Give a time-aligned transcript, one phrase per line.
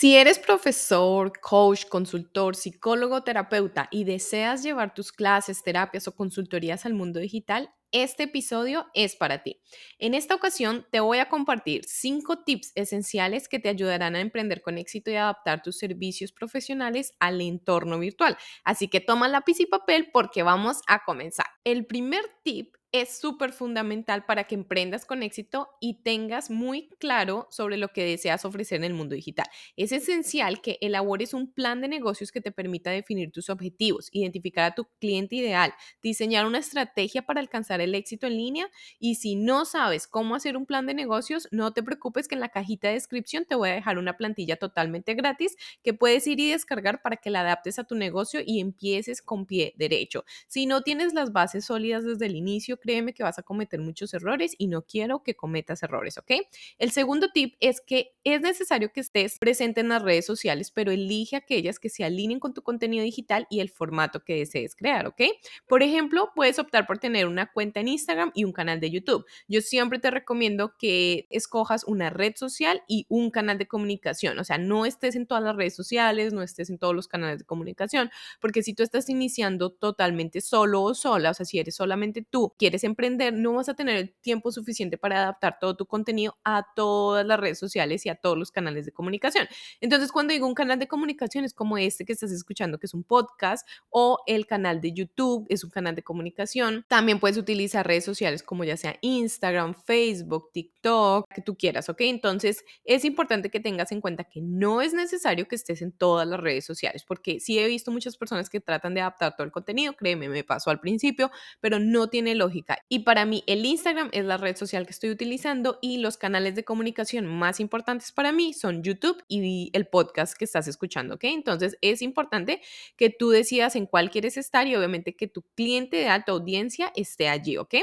[0.00, 6.86] Si eres profesor, coach, consultor, psicólogo, terapeuta y deseas llevar tus clases, terapias o consultorías
[6.86, 9.60] al mundo digital, este episodio es para ti.
[9.98, 14.62] En esta ocasión te voy a compartir cinco tips esenciales que te ayudarán a emprender
[14.62, 18.38] con éxito y adaptar tus servicios profesionales al entorno virtual.
[18.62, 21.46] Así que toma lápiz y papel porque vamos a comenzar.
[21.64, 27.46] El primer tip es súper fundamental para que emprendas con éxito y tengas muy claro
[27.50, 29.46] sobre lo que deseas ofrecer en el mundo digital.
[29.76, 34.64] Es esencial que elabores un plan de negocios que te permita definir tus objetivos, identificar
[34.64, 39.36] a tu cliente ideal, diseñar una estrategia para alcanzar el éxito en línea y si
[39.36, 42.88] no sabes cómo hacer un plan de negocios, no te preocupes que en la cajita
[42.88, 47.02] de descripción te voy a dejar una plantilla totalmente gratis que puedes ir y descargar
[47.02, 50.24] para que la adaptes a tu negocio y empieces con pie derecho.
[50.46, 54.14] Si no tienes las bases sólidas desde el inicio, créeme que vas a cometer muchos
[54.14, 56.32] errores y no quiero que cometas errores, ¿ok?
[56.78, 60.92] El segundo tip es que es necesario que estés presente en las redes sociales, pero
[60.92, 65.06] elige aquellas que se alineen con tu contenido digital y el formato que desees crear,
[65.06, 65.22] ¿ok?
[65.66, 69.24] Por ejemplo, puedes optar por tener una cuenta en Instagram y un canal de YouTube.
[69.48, 74.44] Yo siempre te recomiendo que escojas una red social y un canal de comunicación, o
[74.44, 77.44] sea, no estés en todas las redes sociales, no estés en todos los canales de
[77.44, 82.22] comunicación, porque si tú estás iniciando totalmente solo o sola, o sea, si eres solamente
[82.22, 86.36] tú, quieres emprender, no vas a tener el tiempo suficiente para adaptar todo tu contenido
[86.44, 89.48] a todas las redes sociales y a todos los canales de comunicación.
[89.80, 92.92] Entonces, cuando digo un canal de comunicación es como este que estás escuchando, que es
[92.92, 96.84] un podcast, o el canal de YouTube, es un canal de comunicación.
[96.88, 102.02] También puedes utilizar redes sociales como ya sea Instagram, Facebook, TikTok, que tú quieras, ¿ok?
[102.02, 106.28] Entonces, es importante que tengas en cuenta que no es necesario que estés en todas
[106.28, 109.52] las redes sociales, porque sí he visto muchas personas que tratan de adaptar todo el
[109.52, 111.30] contenido, créeme, me pasó al principio,
[111.60, 112.57] pero no tiene lógica
[112.88, 116.54] y para mí el Instagram es la red social que estoy utilizando y los canales
[116.54, 121.24] de comunicación más importantes para mí son YouTube y el podcast que estás escuchando, ¿ok?
[121.24, 122.60] Entonces es importante
[122.96, 126.92] que tú decidas en cuál quieres estar y obviamente que tu cliente de alta audiencia
[126.96, 127.74] esté allí, ¿ok?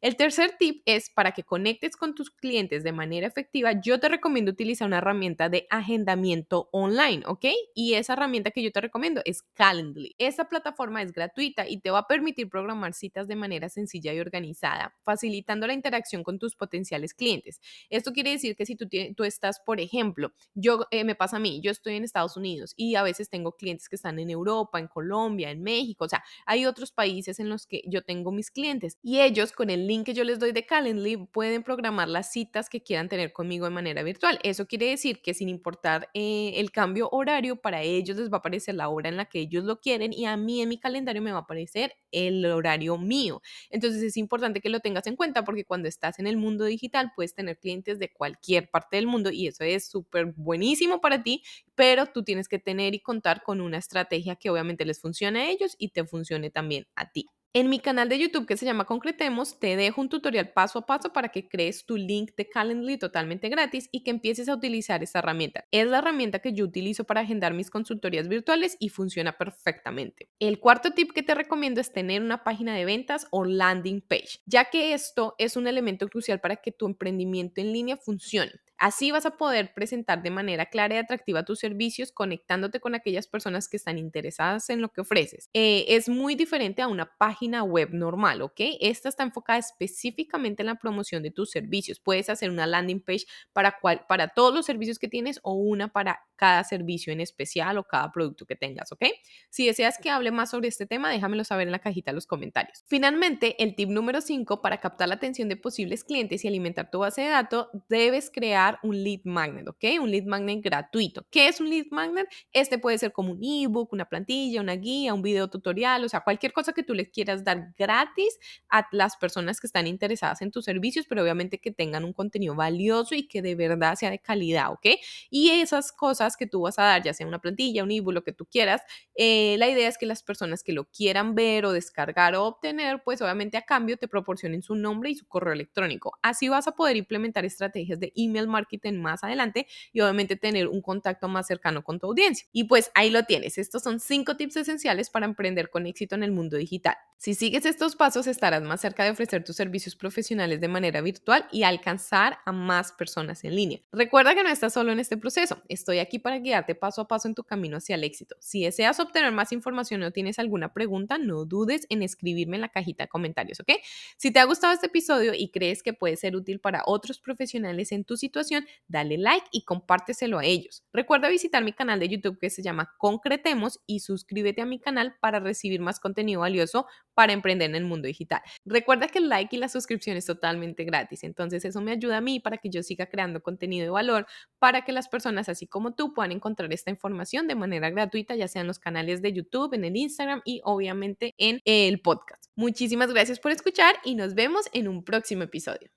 [0.00, 4.08] El tercer tip es para que conectes con tus clientes de manera efectiva, yo te
[4.08, 7.46] recomiendo utilizar una herramienta de agendamiento online, ¿ok?
[7.74, 10.14] Y esa herramienta que yo te recomiendo es Calendly.
[10.18, 14.15] Esta plataforma es gratuita y te va a permitir programar citas de manera sencilla y
[14.20, 17.60] organizada organizada, facilitando la interacción con tus potenciales clientes.
[17.88, 21.40] Esto quiere decir que si tú, tú estás, por ejemplo, yo eh, me pasa a
[21.40, 24.78] mí, yo estoy en Estados Unidos y a veces tengo clientes que están en Europa,
[24.78, 28.50] en Colombia, en México, o sea, hay otros países en los que yo tengo mis
[28.50, 32.30] clientes y ellos con el link que yo les doy de Calendly pueden programar las
[32.30, 34.38] citas que quieran tener conmigo de manera virtual.
[34.42, 38.38] Eso quiere decir que sin importar eh, el cambio horario, para ellos les va a
[38.38, 41.22] aparecer la hora en la que ellos lo quieren y a mí en mi calendario
[41.22, 43.40] me va a aparecer el horario mío.
[43.70, 47.12] Entonces es importante que lo tengas en cuenta porque cuando estás en el mundo digital
[47.14, 51.42] puedes tener clientes de cualquier parte del mundo y eso es súper buenísimo para ti,
[51.74, 55.50] pero tú tienes que tener y contar con una estrategia que obviamente les funcione a
[55.50, 57.28] ellos y te funcione también a ti.
[57.56, 60.84] En mi canal de YouTube que se llama Concretemos, te dejo un tutorial paso a
[60.84, 65.02] paso para que crees tu link de Calendly totalmente gratis y que empieces a utilizar
[65.02, 65.64] esta herramienta.
[65.70, 70.28] Es la herramienta que yo utilizo para agendar mis consultorías virtuales y funciona perfectamente.
[70.38, 74.40] El cuarto tip que te recomiendo es tener una página de ventas o landing page,
[74.44, 78.52] ya que esto es un elemento crucial para que tu emprendimiento en línea funcione.
[78.78, 83.26] Así vas a poder presentar de manera clara y atractiva tus servicios conectándote con aquellas
[83.26, 85.48] personas que están interesadas en lo que ofreces.
[85.54, 88.60] Eh, es muy diferente a una página web normal, ¿ok?
[88.80, 92.00] Esta está enfocada específicamente en la promoción de tus servicios.
[92.00, 95.88] Puedes hacer una landing page para, cual, para todos los servicios que tienes o una
[95.88, 99.04] para cada servicio en especial o cada producto que tengas, ¿ok?
[99.48, 102.26] Si deseas que hable más sobre este tema, déjamelo saber en la cajita de los
[102.26, 102.84] comentarios.
[102.86, 106.98] Finalmente, el tip número 5 para captar la atención de posibles clientes y alimentar tu
[106.98, 109.84] base de datos, debes crear un lead magnet, ¿ok?
[110.00, 111.26] Un lead magnet gratuito.
[111.30, 112.26] ¿Qué es un lead magnet?
[112.52, 116.20] Este puede ser como un ebook, una plantilla, una guía, un video tutorial, o sea,
[116.20, 118.38] cualquier cosa que tú le quieras dar gratis
[118.68, 122.54] a las personas que están interesadas en tus servicios, pero obviamente que tengan un contenido
[122.54, 124.86] valioso y que de verdad sea de calidad, ¿ok?
[125.30, 128.24] Y esas cosas que tú vas a dar, ya sea una plantilla, un ebook, lo
[128.24, 128.82] que tú quieras,
[129.14, 133.02] eh, la idea es que las personas que lo quieran ver o descargar o obtener,
[133.04, 136.18] pues obviamente a cambio te proporcionen su nombre y su correo electrónico.
[136.22, 138.55] Así vas a poder implementar estrategias de email marketing
[139.00, 142.46] más adelante y obviamente tener un contacto más cercano con tu audiencia.
[142.52, 143.58] Y pues ahí lo tienes.
[143.58, 146.96] Estos son cinco tips esenciales para emprender con éxito en el mundo digital.
[147.18, 151.46] Si sigues estos pasos estarás más cerca de ofrecer tus servicios profesionales de manera virtual
[151.50, 153.80] y alcanzar a más personas en línea.
[153.90, 155.62] Recuerda que no estás solo en este proceso.
[155.68, 158.36] Estoy aquí para guiarte paso a paso en tu camino hacia el éxito.
[158.40, 162.68] Si deseas obtener más información o tienes alguna pregunta, no dudes en escribirme en la
[162.68, 163.72] cajita de comentarios, ¿ok?
[164.16, 167.92] Si te ha gustado este episodio y crees que puede ser útil para otros profesionales
[167.92, 168.45] en tu situación,
[168.88, 170.84] dale like y compárteselo a ellos.
[170.92, 175.16] Recuerda visitar mi canal de YouTube que se llama Concretemos y suscríbete a mi canal
[175.20, 178.42] para recibir más contenido valioso para emprender en el mundo digital.
[178.64, 182.20] Recuerda que el like y la suscripción es totalmente gratis, entonces eso me ayuda a
[182.20, 184.26] mí para que yo siga creando contenido de valor
[184.58, 188.48] para que las personas así como tú puedan encontrar esta información de manera gratuita, ya
[188.48, 192.44] sea en los canales de YouTube, en el Instagram y obviamente en el podcast.
[192.54, 195.95] Muchísimas gracias por escuchar y nos vemos en un próximo episodio.